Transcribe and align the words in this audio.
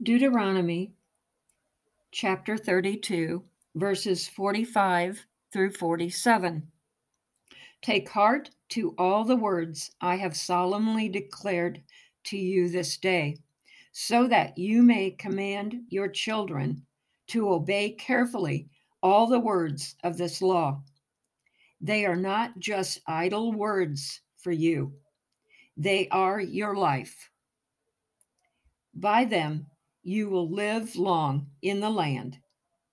Deuteronomy 0.00 0.92
chapter 2.12 2.56
32, 2.56 3.42
verses 3.74 4.28
45 4.28 5.26
through 5.52 5.72
47. 5.72 6.62
Take 7.82 8.08
heart 8.08 8.50
to 8.68 8.94
all 8.96 9.24
the 9.24 9.34
words 9.34 9.90
I 10.00 10.14
have 10.14 10.36
solemnly 10.36 11.08
declared 11.08 11.82
to 12.26 12.38
you 12.38 12.68
this 12.68 12.96
day, 12.96 13.38
so 13.90 14.28
that 14.28 14.56
you 14.56 14.84
may 14.84 15.10
command 15.10 15.80
your 15.88 16.06
children 16.06 16.86
to 17.26 17.50
obey 17.50 17.90
carefully 17.90 18.68
all 19.02 19.26
the 19.26 19.40
words 19.40 19.96
of 20.04 20.16
this 20.16 20.40
law. 20.40 20.80
They 21.80 22.06
are 22.06 22.14
not 22.14 22.56
just 22.60 23.00
idle 23.08 23.52
words 23.52 24.20
for 24.36 24.52
you, 24.52 24.92
they 25.76 26.06
are 26.10 26.40
your 26.40 26.76
life. 26.76 27.30
By 28.94 29.24
them, 29.24 29.66
you 30.02 30.28
will 30.28 30.50
live 30.50 30.96
long 30.96 31.48
in 31.62 31.80
the 31.80 31.90
land 31.90 32.38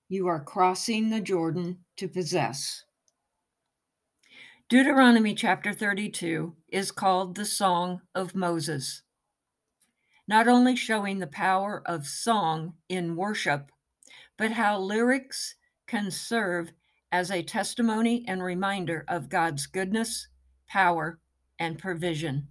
you 0.07 0.27
are 0.27 0.43
crossing 0.43 1.09
the 1.09 1.19
Jordan 1.19 1.79
to 1.97 2.07
possess. 2.07 2.83
Deuteronomy 4.69 5.33
chapter 5.33 5.73
32 5.73 6.53
is 6.69 6.91
called 6.91 7.35
the 7.35 7.45
Song 7.45 8.01
of 8.13 8.35
Moses, 8.35 9.03
not 10.27 10.47
only 10.47 10.75
showing 10.75 11.19
the 11.19 11.27
power 11.27 11.81
of 11.85 12.07
song 12.07 12.73
in 12.89 13.15
worship, 13.15 13.71
but 14.37 14.51
how 14.51 14.79
lyrics 14.79 15.55
can 15.87 16.11
serve 16.11 16.71
as 17.11 17.31
a 17.31 17.43
testimony 17.43 18.25
and 18.27 18.43
reminder 18.43 19.05
of 19.07 19.29
God's 19.29 19.65
goodness, 19.65 20.27
power, 20.67 21.19
and 21.59 21.79
provision. 21.79 22.47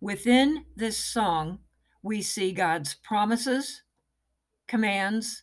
Within 0.00 0.64
this 0.76 0.98
song, 0.98 1.60
we 2.02 2.22
see 2.22 2.52
God's 2.52 2.94
promises, 2.94 3.82
commands, 4.66 5.42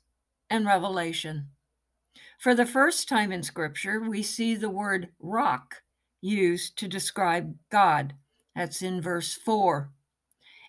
and 0.50 0.66
revelation. 0.66 1.50
For 2.40 2.54
the 2.54 2.66
first 2.66 3.10
time 3.10 3.32
in 3.32 3.44
Scripture, 3.44 4.00
we 4.00 4.22
see 4.24 4.56
the 4.56 4.70
word 4.70 5.10
rock 5.20 5.82
used 6.22 6.78
to 6.80 6.88
describe 6.88 7.56
God. 7.70 8.14
That's 8.56 8.82
in 8.82 9.02
verse 9.02 9.34
4. 9.34 9.92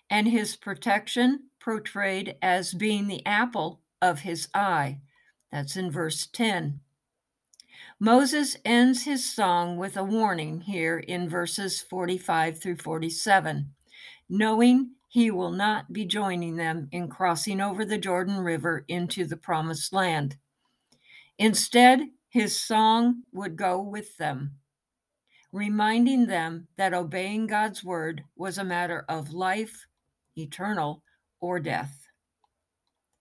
And 0.09 0.27
his 0.27 0.55
protection 0.55 1.49
portrayed 1.59 2.35
as 2.41 2.73
being 2.73 3.07
the 3.07 3.25
apple 3.25 3.81
of 4.01 4.21
his 4.21 4.47
eye. 4.53 4.99
That's 5.51 5.75
in 5.75 5.91
verse 5.91 6.27
10. 6.27 6.79
Moses 7.99 8.55
ends 8.63 9.03
his 9.03 9.31
song 9.31 9.77
with 9.77 9.97
a 9.97 10.03
warning 10.03 10.61
here 10.61 10.97
in 10.97 11.29
verses 11.29 11.81
45 11.81 12.59
through 12.59 12.77
47, 12.77 13.73
knowing 14.29 14.91
he 15.09 15.31
will 15.31 15.51
not 15.51 15.91
be 15.91 16.05
joining 16.05 16.55
them 16.55 16.87
in 16.91 17.09
crossing 17.09 17.59
over 17.59 17.83
the 17.83 17.97
Jordan 17.97 18.37
River 18.37 18.85
into 18.87 19.25
the 19.25 19.35
promised 19.35 19.91
land. 19.91 20.37
Instead, 21.39 22.01
his 22.29 22.61
song 22.61 23.23
would 23.33 23.55
go 23.55 23.81
with 23.81 24.15
them, 24.17 24.57
reminding 25.51 26.27
them 26.27 26.67
that 26.77 26.93
obeying 26.93 27.47
God's 27.47 27.83
word 27.83 28.23
was 28.35 28.59
a 28.59 28.63
matter 28.63 29.03
of 29.09 29.33
life, 29.33 29.87
eternal, 30.37 31.01
or 31.41 31.59
death. 31.59 32.05